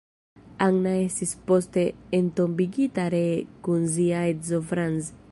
Anna 0.67 0.93
estis 1.01 1.33
poste 1.51 1.83
entombigita 2.19 3.05
ree 3.15 3.35
kun 3.67 3.85
sia 3.97 4.23
edzo 4.31 4.63
Franz. 4.73 5.13